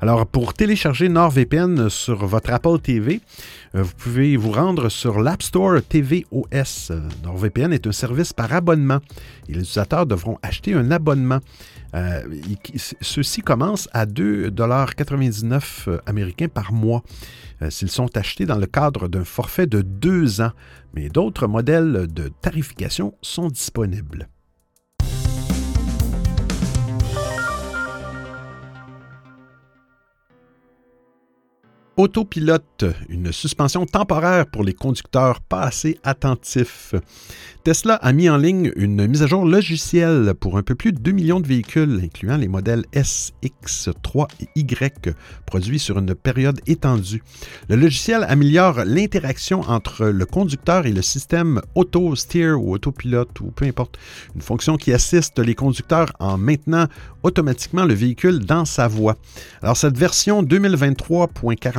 [0.00, 3.20] Alors, pour télécharger NordVPN sur votre Apple TV,
[3.74, 6.92] euh, vous pouvez vous rendre sur l'App Store tvOS.
[7.24, 9.00] NordVPN est un service par abonnement
[9.48, 11.40] et les utilisateurs devront acheter un abonnement.
[11.94, 12.22] Euh,
[13.00, 17.02] ceux-ci commencent à 2,99 euh, américains par mois
[17.70, 20.52] s'ils sont achetés dans le cadre d'un forfait de deux ans,
[20.94, 24.28] mais d'autres modèles de tarification sont disponibles.
[31.98, 36.94] Autopilote, une suspension temporaire pour les conducteurs pas assez attentifs.
[37.64, 41.00] Tesla a mis en ligne une mise à jour logicielle pour un peu plus de
[41.00, 45.12] 2 millions de véhicules, incluant les modèles S, X, 3 et Y,
[45.44, 47.20] produits sur une période étendue.
[47.68, 53.64] Le logiciel améliore l'interaction entre le conducteur et le système auto-steer ou autopilote ou peu
[53.64, 53.98] importe,
[54.36, 56.86] une fonction qui assiste les conducteurs en maintenant
[57.24, 59.16] automatiquement le véhicule dans sa voie.
[59.62, 60.44] Alors cette version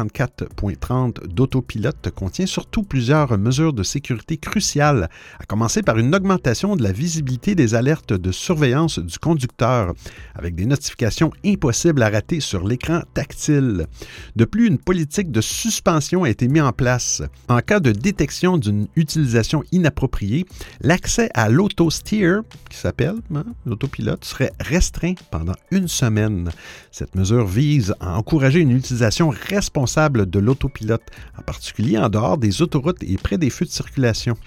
[0.09, 6.83] 2023.44.30 d'autopilote contient surtout plusieurs mesures de sécurité cruciales, à commencer par une augmentation de
[6.83, 9.93] la visibilité des alertes de surveillance du conducteur,
[10.35, 13.87] avec des notifications impossibles à rater sur l'écran tactile.
[14.35, 17.21] De plus, une politique de suspension a été mise en place.
[17.47, 20.45] En cas de détection d'une utilisation inappropriée,
[20.81, 26.49] l'accès à l'auto-steer, qui s'appelle hein, l'autopilote, serait restreint pendant une semaine.
[26.91, 31.03] Cette mesure vise à encourager une utilisation responsable de l'autopilote,
[31.37, 34.37] en particulier en dehors des autoroutes et près des feux de circulation.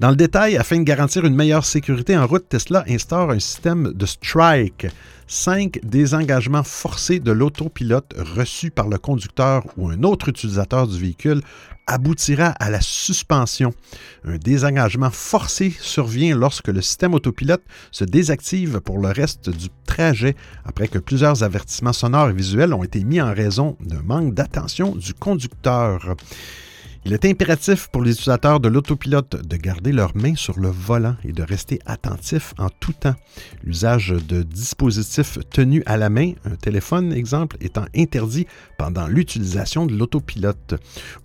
[0.00, 3.92] Dans le détail, afin de garantir une meilleure sécurité en route, Tesla instaure un système
[3.92, 4.86] de strike,
[5.26, 11.42] cinq désengagements forcés de l'autopilote reçus par le conducteur ou un autre utilisateur du véhicule
[11.86, 13.72] aboutira à la suspension.
[14.24, 20.34] Un désengagement forcé survient lorsque le système autopilote se désactive pour le reste du trajet
[20.64, 24.94] après que plusieurs avertissements sonores et visuels ont été mis en raison d'un manque d'attention
[24.94, 26.16] du conducteur.
[27.06, 31.16] Il est impératif pour les utilisateurs de l'autopilote de garder leurs mains sur le volant
[31.22, 33.14] et de rester attentifs en tout temps.
[33.62, 38.46] L'usage de dispositifs tenus à la main, un téléphone exemple, étant interdit
[38.78, 40.76] pendant l'utilisation de l'autopilote.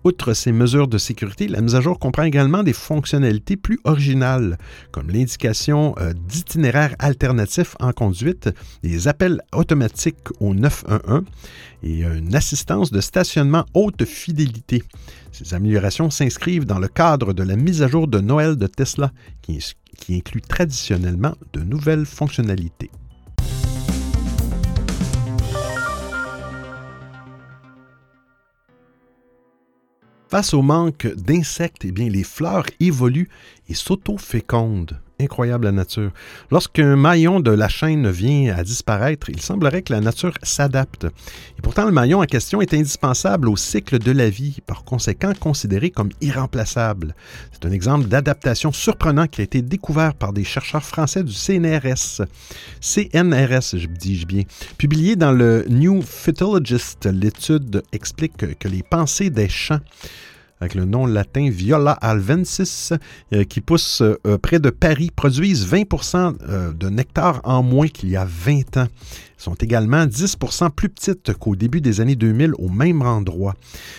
[0.03, 4.57] Outre ces mesures de sécurité, la mise à jour comprend également des fonctionnalités plus originales,
[4.91, 8.49] comme l'indication euh, d'itinéraires alternatifs en conduite,
[8.83, 11.23] des appels automatiques au 911
[11.83, 14.83] et une assistance de stationnement haute fidélité.
[15.31, 19.11] Ces améliorations s'inscrivent dans le cadre de la mise à jour de Noël de Tesla,
[19.41, 19.59] qui,
[20.09, 22.91] inclut traditionnellement de nouvelles fonctionnalités.
[30.27, 33.29] Face au manque d'insectes, eh bien, les fleurs évoluent
[33.67, 36.11] et s'auto-fécondent incroyable la nature.
[36.51, 41.05] Lorsqu'un maillon de la chaîne vient à disparaître, il semblerait que la nature s'adapte.
[41.05, 45.33] Et pourtant, le maillon en question est indispensable au cycle de la vie, par conséquent
[45.39, 47.15] considéré comme irremplaçable.
[47.51, 52.21] C'est un exemple d'adaptation surprenant qui a été découvert par des chercheurs français du CNRS.
[52.79, 54.43] CNRS, je dis-je bien.
[54.77, 59.79] Publié dans le New Phytologist, l'étude explique que les pensées des champs
[60.61, 62.91] avec le nom latin Viola alvensis,
[63.33, 68.09] euh, qui pousse euh, près de Paris, produisent 20% euh, de nectar en moins qu'il
[68.09, 68.87] y a 20 ans
[69.39, 73.55] sont également 10% plus petites qu'au début des années 2000 au même endroit.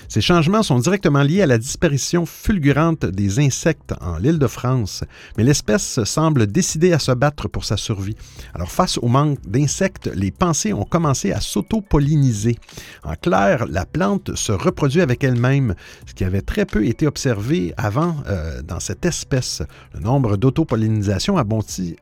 [0.09, 5.03] Ces changements sont directement liés à la disparition fulgurante des insectes en l'île de France,
[5.37, 8.17] mais l'espèce semble décidée à se battre pour sa survie.
[8.55, 12.57] Alors face au manque d'insectes, les pensées ont commencé à s'auto-polliniser.
[13.03, 15.75] En clair, la plante se reproduit avec elle-même,
[16.07, 19.63] ce qui avait très peu été observé avant euh, dans cette espèce.
[19.95, 21.97] Le nombre d'autopollinisations a bondi,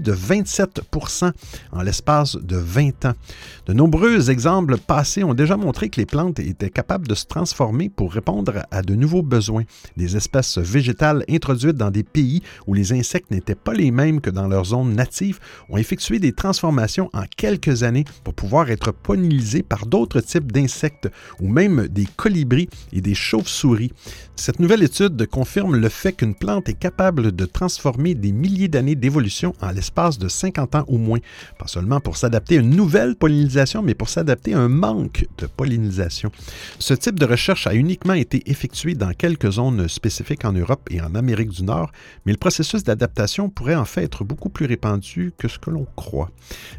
[0.00, 1.32] de 27%
[1.72, 3.14] en l'espace de 20 ans.
[3.66, 7.88] De nombreux exemples passés ont déjà montré que les plantes étaient capables de se transformer
[7.88, 9.64] pour répondre à de nouveaux besoins.
[9.96, 14.30] Des espèces végétales introduites dans des pays où les insectes n'étaient pas les mêmes que
[14.30, 19.62] dans leur zone native ont effectué des transformations en quelques années pour pouvoir être pollinisées
[19.62, 21.08] par d'autres types d'insectes
[21.40, 23.92] ou même des colibris et des chauves-souris.
[24.36, 28.94] Cette nouvelle étude confirme le fait qu'une plante est capable de transformer des milliers d'années
[28.94, 31.18] d'évolution en l'espace de 50 ans ou moins,
[31.58, 36.30] pas seulement pour s'adapter une nouvelle pollinisation, mais pour s'adapter à un manque de pollinisation.
[36.78, 41.00] Ce type de recherche a uniquement été effectué dans quelques zones spécifiques en Europe et
[41.00, 41.90] en Amérique du Nord,
[42.24, 45.86] mais le processus d'adaptation pourrait en fait être beaucoup plus répandu que ce que l'on
[45.96, 46.30] croit.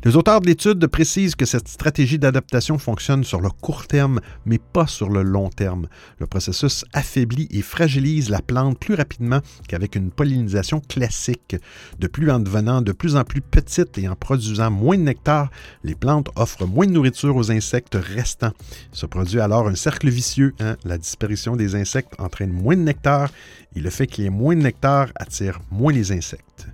[0.03, 4.59] Les auteurs de l'étude précisent que cette stratégie d'adaptation fonctionne sur le court terme, mais
[4.59, 5.87] pas sur le long terme.
[6.19, 11.55] Le processus affaiblit et fragilise la plante plus rapidement qu'avec une pollinisation classique.
[11.99, 15.49] De plus en devenant de plus en plus petite et en produisant moins de nectar,
[15.83, 18.53] les plantes offrent moins de nourriture aux insectes restants.
[18.91, 20.53] Se produit alors un cercle vicieux.
[20.59, 20.77] Hein.
[20.83, 23.29] La disparition des insectes entraîne moins de nectar
[23.75, 26.67] et le fait qu'il y ait moins de nectar attire moins les insectes.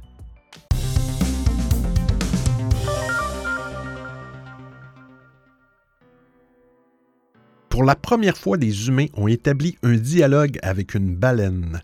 [7.70, 11.84] Pour la première fois, des humains ont établi un dialogue avec une baleine.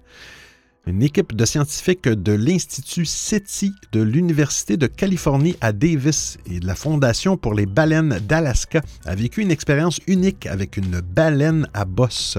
[0.85, 6.67] Une équipe de scientifiques de l'Institut SETI de l'Université de Californie à Davis et de
[6.67, 11.85] la Fondation pour les baleines d'Alaska a vécu une expérience unique avec une baleine à
[11.85, 12.37] bosse.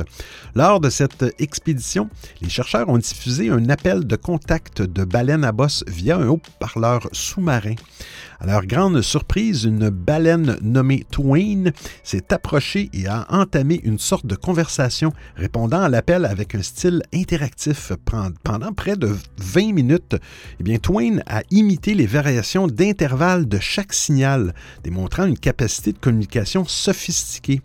[0.55, 2.11] Lors de cette expédition,
[2.43, 7.09] les chercheurs ont diffusé un appel de contact de baleine à bosse via un haut-parleur
[7.13, 7.77] sous-marin.
[8.41, 11.71] À leur grande surprise, une baleine nommée Twain
[12.03, 17.03] s'est approchée et a entamé une sorte de conversation répondant à l'appel avec un style
[17.15, 17.93] interactif
[18.43, 20.17] pendant près de 20 minutes.
[20.61, 25.99] Eh bien, Twain a imité les variations d'intervalle de chaque signal, démontrant une capacité de
[25.99, 27.63] communication sophistiquée.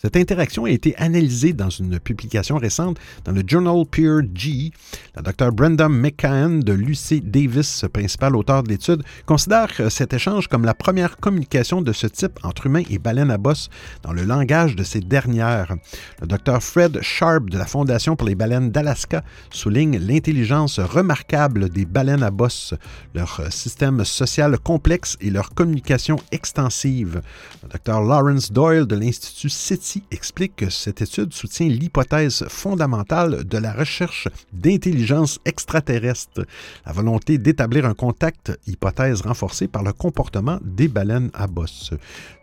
[0.00, 4.70] Cette interaction a été analysée dans une publication récente dans le Journal Peer G.
[5.16, 5.50] La Dr.
[5.50, 11.16] Brenda McCann de l'UC Davis, principal auteur de l'étude, considère cet échange comme la première
[11.16, 13.70] communication de ce type entre humains et baleines à bosse
[14.04, 15.74] dans le langage de ces dernières.
[16.20, 16.62] Le Dr.
[16.62, 22.30] Fred Sharp de la Fondation pour les baleines d'Alaska souligne l'intelligence remarquable des baleines à
[22.30, 22.72] bosse,
[23.16, 27.20] leur système social complexe et leur communication extensive.
[27.64, 28.00] Le Dr.
[28.00, 34.28] Lawrence Doyle de l'Institut City Explique que cette étude soutient l'hypothèse fondamentale de la recherche
[34.52, 36.44] d'intelligence extraterrestre,
[36.84, 41.90] la volonté d'établir un contact, hypothèse renforcée par le comportement des baleines à bosse.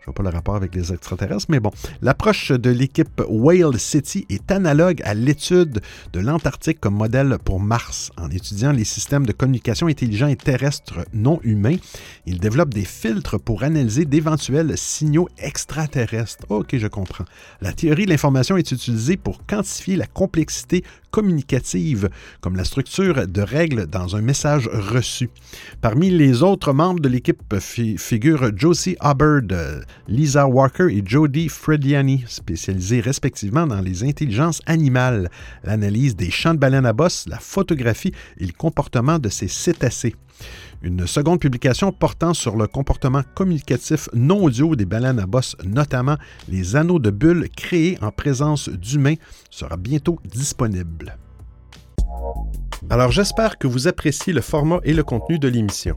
[0.06, 1.72] Je vois pas le rapport avec les extraterrestres, mais bon.
[2.00, 5.80] L'approche de l'équipe Whale City est analogue à l'étude
[6.12, 8.12] de l'Antarctique comme modèle pour Mars.
[8.16, 11.78] En étudiant les systèmes de communication intelligents et terrestres non humains,
[12.24, 16.44] ils développent des filtres pour analyser d'éventuels signaux extraterrestres.
[16.50, 17.24] Ok, je comprends.
[17.60, 22.10] La théorie de l'information est utilisée pour quantifier la complexité communicative,
[22.40, 25.30] comme la structure de règles dans un message reçu.
[25.80, 33.00] Parmi les autres membres de l'équipe figurent Josie Hubbard, Lisa Walker et Jody Frediani, spécialisés
[33.00, 35.30] respectivement dans les intelligences animales,
[35.64, 40.14] l'analyse des champs de baleines à bosse, la photographie et le comportement de ces cétacés.
[40.82, 46.16] Une seconde publication portant sur le comportement communicatif non audio des baleines à bosse, notamment
[46.48, 49.16] les anneaux de bulles créés en présence d'humains,
[49.50, 51.16] sera bientôt disponible.
[52.90, 55.96] Alors j'espère que vous appréciez le format et le contenu de l'émission.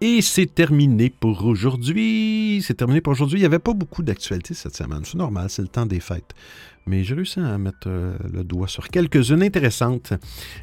[0.00, 2.62] Et c'est terminé pour aujourd'hui.
[2.64, 3.38] C'est terminé pour aujourd'hui.
[3.38, 5.00] Il n'y avait pas beaucoup d'actualités cette semaine.
[5.04, 6.34] C'est normal, c'est le temps des fêtes.
[6.86, 10.12] Mais j'ai réussi à mettre euh, le doigt sur quelques-unes intéressantes.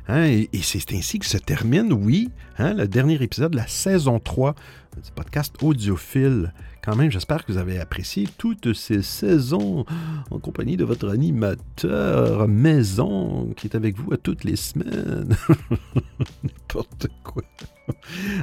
[0.08, 4.20] Hein, et, c'est ainsi que se termine, oui, hein, le dernier épisode de la saison
[4.20, 4.56] 3
[5.04, 6.54] du podcast Audiophile.
[6.84, 9.86] Quand même, j'espère que vous avez apprécié toutes ces saisons
[10.32, 15.36] en compagnie de votre animateur maison qui est avec vous à toutes les semaines.
[16.44, 17.44] N'importe quoi.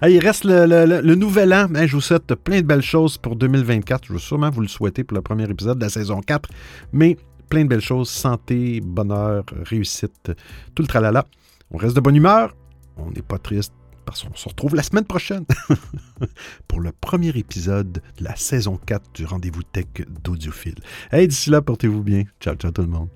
[0.08, 1.68] il reste le, nouvel an.
[1.74, 4.06] je vous souhaite plein de belles choses pour 2024.
[4.06, 6.48] Je veux sûrement vous le souhaiter pour le premier épisode de la saison 4.
[6.92, 7.16] Mais
[7.48, 8.10] plein de belles choses.
[8.10, 10.32] Santé, bonheur, réussite,
[10.74, 11.24] tout le tralala.
[11.70, 12.54] On reste de bonne humeur.
[12.96, 13.72] On n'est pas triste
[14.04, 15.44] parce qu'on se retrouve la semaine prochaine
[16.68, 19.86] pour le premier épisode de la saison 4 du rendez-vous tech
[20.22, 20.76] d'Audiophile.
[21.10, 22.24] Hey, d'ici là, portez-vous bien.
[22.40, 23.08] Ciao, ciao tout le monde.